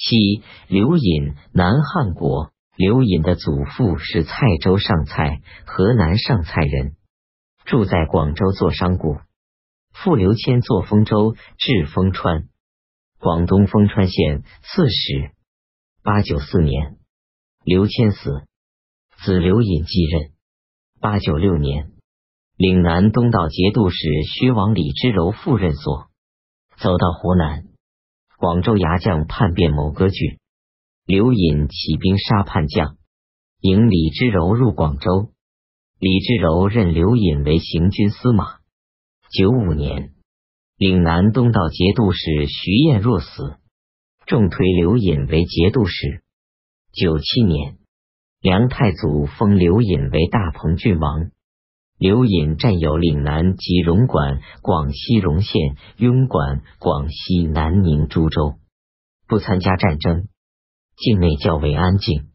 [0.00, 2.50] 七，刘隐，南汉国。
[2.76, 6.96] 刘隐的祖父是蔡州上蔡，河南上蔡人，
[7.66, 9.26] 住在广州做商贾。
[9.92, 12.48] 父刘谦做丰州，至丰川，
[13.18, 15.32] 广东丰川县刺史。
[16.02, 16.96] 八九四年，
[17.64, 18.44] 刘谦死，
[19.22, 20.30] 子刘隐继任。
[21.00, 21.90] 八九六年，
[22.56, 26.08] 岭南东道节度使薛王李之柔赴任所，
[26.78, 27.64] 走到湖南，
[28.40, 30.38] 广州牙将叛变某割据。
[31.04, 32.96] 刘隐起兵杀叛将，
[33.60, 35.28] 迎李之柔入广州。
[35.98, 38.60] 李之柔任刘隐为行军司马。
[39.30, 40.14] 九五年，
[40.78, 43.58] 岭南东道节度使徐彦若死，
[44.24, 46.22] 重推刘隐为节度使。
[46.92, 47.76] 九七年，
[48.40, 51.30] 梁太祖封刘隐为大鹏郡王。
[52.00, 58.54] 刘隐占有岭南及荣管、广西荣县、庸管、广西南宁、株洲，
[59.28, 60.26] 不参加战争。
[60.96, 62.30] 境内较为安静。